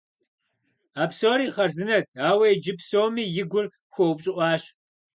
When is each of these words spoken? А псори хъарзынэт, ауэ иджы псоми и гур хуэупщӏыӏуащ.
А 1.01 1.03
псори 1.09 1.47
хъарзынэт, 1.53 2.05
ауэ 2.29 2.45
иджы 2.53 2.73
псоми 2.79 3.23
и 3.41 3.43
гур 3.51 3.65
хуэупщӏыӏуащ. 3.93 4.63